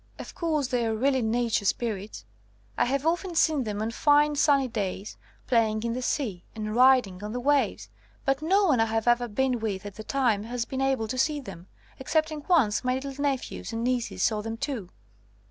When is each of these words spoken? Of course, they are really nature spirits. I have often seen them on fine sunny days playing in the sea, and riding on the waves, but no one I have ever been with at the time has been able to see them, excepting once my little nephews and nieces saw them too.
Of 0.17 0.33
course, 0.33 0.69
they 0.69 0.83
are 0.87 0.95
really 0.95 1.21
nature 1.21 1.63
spirits. 1.63 2.25
I 2.75 2.85
have 2.85 3.05
often 3.05 3.35
seen 3.35 3.65
them 3.65 3.83
on 3.83 3.91
fine 3.91 4.35
sunny 4.35 4.67
days 4.67 5.15
playing 5.45 5.83
in 5.83 5.93
the 5.93 6.01
sea, 6.01 6.43
and 6.55 6.75
riding 6.75 7.23
on 7.23 7.33
the 7.33 7.39
waves, 7.39 7.87
but 8.25 8.41
no 8.41 8.65
one 8.65 8.79
I 8.79 8.85
have 8.85 9.07
ever 9.07 9.27
been 9.27 9.59
with 9.59 9.85
at 9.85 9.97
the 9.97 10.03
time 10.03 10.41
has 10.45 10.65
been 10.65 10.81
able 10.81 11.07
to 11.07 11.19
see 11.19 11.39
them, 11.39 11.67
excepting 11.99 12.43
once 12.47 12.83
my 12.83 12.95
little 12.95 13.21
nephews 13.21 13.73
and 13.73 13.83
nieces 13.83 14.23
saw 14.23 14.41
them 14.41 14.57
too. 14.57 14.89